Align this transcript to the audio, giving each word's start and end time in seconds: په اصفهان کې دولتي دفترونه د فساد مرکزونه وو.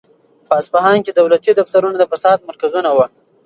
په 0.47 0.53
اصفهان 0.61 0.97
کې 1.05 1.11
دولتي 1.19 1.51
دفترونه 1.53 1.95
د 1.99 2.03
فساد 2.11 2.39
مرکزونه 2.49 2.89
وو. 2.95 3.05